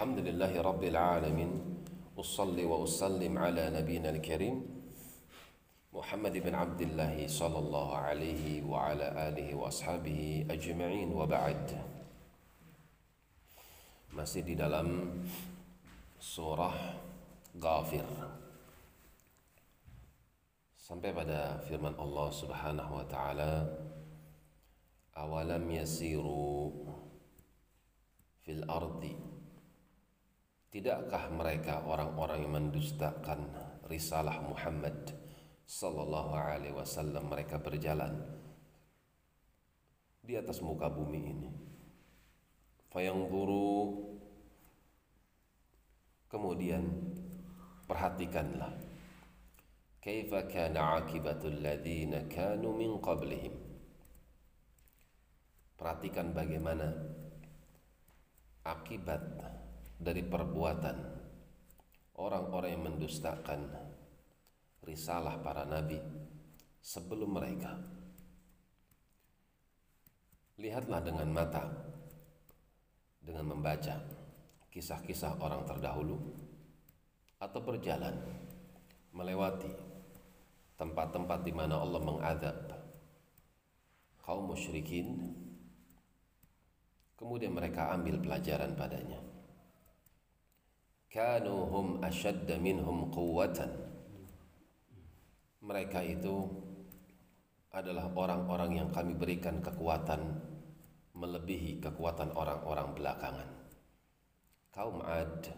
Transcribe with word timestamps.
الحمد 0.00 0.32
لله 0.32 0.52
رب 0.64 0.84
العالمين 0.84 1.52
أصلي 2.16 2.64
وأسلم 2.64 3.36
على 3.36 3.68
نبينا 3.68 4.10
الكريم 4.16 4.56
محمد 5.92 6.34
بن 6.40 6.54
عبد 6.56 6.80
الله 6.80 7.28
صلى 7.28 7.58
الله 7.58 7.88
عليه 7.96 8.64
وعلى 8.64 9.06
آله 9.28 9.48
وأصحابه 9.52 10.48
أجمعين. 10.48 11.12
وبعد 11.12 11.84
masih 14.16 14.40
di 14.40 14.56
dalam 14.56 15.20
surah 16.16 16.96
Ghafir. 17.60 18.08
Sampai 20.80 21.12
pada 21.12 21.60
firman 21.68 21.92
Allah 22.00 22.32
Subhanahu 22.32 23.04
wa 23.04 23.04
taala 23.04 23.68
awalam 25.12 25.68
yasiru 25.68 26.72
fil 28.40 28.64
ardi 28.64 29.39
Tidakkah 30.70 31.34
mereka 31.34 31.82
orang-orang 31.82 32.46
yang 32.46 32.54
mendustakan 32.54 33.50
risalah 33.90 34.38
Muhammad 34.38 35.10
sallallahu 35.66 36.30
alaihi 36.30 36.70
wasallam 36.78 37.26
mereka 37.26 37.58
berjalan 37.58 38.22
di 40.22 40.38
atas 40.38 40.62
muka 40.62 40.86
bumi 40.86 41.20
ini. 41.26 41.50
Fayanzuru 42.86 43.98
kemudian 46.30 46.86
perhatikanlah 47.90 48.70
kaifa 49.98 50.46
kana 50.46 51.02
akibatul 51.02 51.58
ladzina 51.58 52.30
kanu 52.30 52.78
min 52.78 52.94
qablihim. 53.02 53.58
Perhatikan 55.74 56.30
bagaimana 56.30 56.94
akibat 58.62 59.22
dari 60.00 60.24
perbuatan 60.24 60.96
orang-orang 62.16 62.70
yang 62.72 62.84
mendustakan 62.88 63.68
risalah 64.80 65.36
para 65.44 65.68
nabi 65.68 66.00
sebelum 66.80 67.36
mereka. 67.36 67.76
Lihatlah 70.56 71.00
dengan 71.04 71.28
mata 71.28 71.64
dengan 73.20 73.52
membaca 73.52 74.00
kisah-kisah 74.72 75.36
orang 75.40 75.68
terdahulu 75.68 76.16
atau 77.40 77.60
berjalan 77.60 78.16
melewati 79.12 79.72
tempat-tempat 80.80 81.44
di 81.44 81.52
mana 81.52 81.80
Allah 81.80 82.00
mengadab 82.00 82.56
kaum 84.24 84.48
musyrikin 84.48 85.36
kemudian 87.16 87.52
mereka 87.52 87.92
ambil 87.92 88.16
pelajaran 88.20 88.72
padanya 88.76 89.20
kanu 91.10 91.66
hum 91.66 91.98
minhum 92.62 93.10
quwwatan. 93.10 93.70
Mereka 95.60 96.00
itu 96.06 96.46
adalah 97.74 98.10
orang-orang 98.14 98.78
yang 98.78 98.88
kami 98.94 99.18
berikan 99.18 99.58
kekuatan 99.58 100.38
melebihi 101.18 101.82
kekuatan 101.82 102.30
orang-orang 102.32 102.94
belakangan. 102.94 103.50
Kaum 104.70 105.02
Ad 105.02 105.50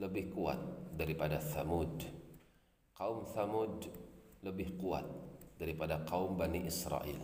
lebih 0.00 0.32
kuat 0.32 0.58
daripada 0.96 1.38
Thamud. 1.38 2.02
Kaum 2.96 3.28
Thamud 3.28 3.86
lebih 4.42 4.74
kuat 4.80 5.04
daripada 5.60 6.00
kaum 6.08 6.34
Bani 6.34 6.64
Israel. 6.64 7.20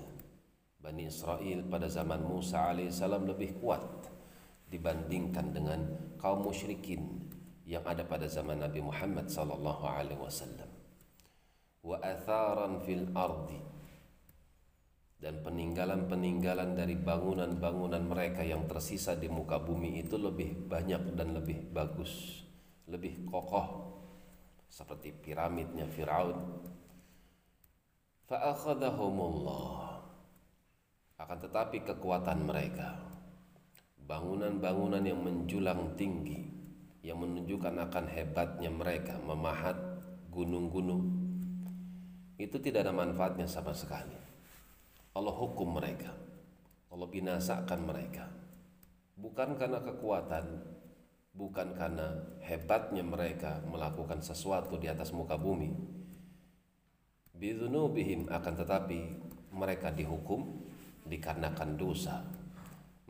Bani 0.81 1.09
Israel 1.09 1.65
pada 1.67 1.89
zaman 1.89 2.25
Musa 2.25 2.70
alaihissalam 2.72 3.25
lebih 3.27 3.59
kuat 3.59 3.83
dibandingkan 4.70 5.50
dengan 5.50 5.81
kaum 6.17 6.47
musyrikin 6.47 7.30
yang 7.70 7.86
ada 7.86 8.03
pada 8.03 8.26
zaman 8.26 8.58
Nabi 8.58 8.82
Muhammad 8.82 9.31
sallallahu 9.31 9.86
alaihi 9.86 10.19
wasallam. 10.19 10.66
Wa 11.86 12.03
atharan 12.03 12.82
fil 12.82 13.06
ardi 13.14 13.62
dan 15.22 15.38
peninggalan-peninggalan 15.47 16.75
dari 16.75 16.98
bangunan-bangunan 16.98 18.03
mereka 18.10 18.42
yang 18.42 18.66
tersisa 18.66 19.14
di 19.14 19.31
muka 19.31 19.62
bumi 19.62 20.03
itu 20.03 20.19
lebih 20.19 20.66
banyak 20.66 21.14
dan 21.14 21.31
lebih 21.31 21.70
bagus, 21.70 22.42
lebih 22.91 23.22
kokoh 23.31 23.94
seperti 24.66 25.14
piramidnya 25.14 25.87
Firaun. 25.87 26.66
Fa'akhadahumullah 28.26 30.02
akan 31.22 31.38
tetapi 31.38 31.87
kekuatan 31.87 32.42
mereka 32.42 32.98
bangunan-bangunan 34.10 35.06
yang 35.06 35.22
menjulang 35.22 35.94
tinggi 35.94 36.59
menunjukkan 37.50 37.83
akan 37.91 38.06
hebatnya 38.15 38.71
mereka 38.71 39.19
memahat 39.27 39.75
gunung-gunung 40.31 41.03
itu 42.38 42.62
tidak 42.62 42.87
ada 42.87 42.94
manfaatnya 42.94 43.50
sama 43.50 43.75
sekali. 43.75 44.15
Allah 45.19 45.34
hukum 45.34 45.75
mereka. 45.75 46.15
Allah 46.94 47.11
binasakan 47.11 47.81
mereka. 47.83 48.31
Bukan 49.19 49.59
karena 49.59 49.83
kekuatan, 49.83 50.47
bukan 51.34 51.75
karena 51.75 52.22
hebatnya 52.38 53.03
mereka 53.03 53.59
melakukan 53.67 54.22
sesuatu 54.22 54.78
di 54.78 54.87
atas 54.87 55.11
muka 55.11 55.34
bumi. 55.34 55.75
Bidunubihim 57.34 58.31
akan 58.31 58.55
tetapi 58.62 59.00
mereka 59.59 59.91
dihukum 59.91 60.71
dikarenakan 61.03 61.71
dosa 61.75 62.22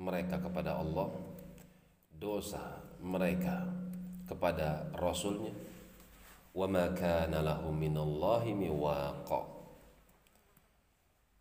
mereka 0.01 0.41
kepada 0.41 0.81
Allah, 0.81 1.13
dosa 2.09 2.81
mereka 3.05 3.81
kepada 4.31 4.87
Rasulnya. 4.95 5.51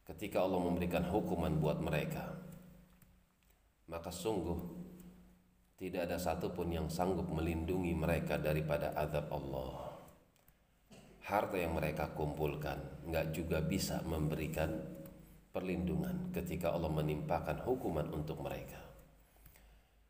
Ketika 0.10 0.38
Allah 0.42 0.62
memberikan 0.66 1.06
hukuman 1.06 1.54
buat 1.62 1.78
mereka 1.78 2.40
maka 3.90 4.14
sungguh 4.14 4.58
tidak 5.82 6.06
ada 6.06 6.18
satupun 6.22 6.70
yang 6.70 6.88
sanggup 6.88 7.26
melindungi 7.34 7.98
mereka 7.98 8.38
daripada 8.38 8.94
azab 8.94 9.34
Allah. 9.34 9.90
Harta 11.26 11.58
yang 11.58 11.78
mereka 11.78 12.10
kumpulkan 12.14 13.06
nggak 13.10 13.34
juga 13.34 13.62
bisa 13.62 14.02
memberikan 14.06 14.70
perlindungan 15.54 16.30
ketika 16.34 16.74
Allah 16.74 16.90
menimpakan 16.90 17.62
hukuman 17.66 18.10
untuk 18.14 18.42
mereka 18.42 18.89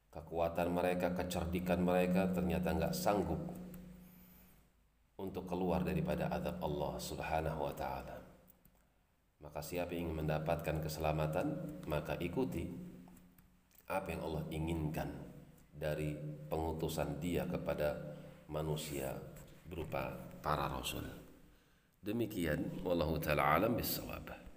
kekuatan 0.09 0.69
mereka, 0.73 1.13
kecerdikan 1.13 1.85
mereka 1.85 2.29
ternyata 2.33 2.73
nggak 2.73 2.93
sanggup 2.97 3.41
untuk 5.19 5.45
keluar 5.45 5.85
daripada 5.85 6.31
azab 6.33 6.57
Allah 6.63 6.93
Subhanahu 6.97 7.59
wa 7.69 7.73
taala. 7.75 8.17
Maka 9.39 9.63
siapa 9.63 9.95
yang 9.95 10.11
ingin 10.11 10.25
mendapatkan 10.25 10.83
keselamatan, 10.83 11.47
maka 11.87 12.19
ikuti 12.19 12.67
apa 13.87 14.11
yang 14.11 14.21
Allah 14.27 14.43
inginkan 14.51 15.09
dari 15.71 16.11
pengutusan 16.51 17.23
Dia 17.23 17.47
kepada 17.47 17.95
manusia 18.51 19.15
berupa 19.63 20.11
para 20.43 20.67
rasul. 20.67 21.07
Demikian 22.03 22.83
wallahu 22.83 23.15
taala 23.19 23.59
alam 23.59 23.79
bisawab. 23.79 24.48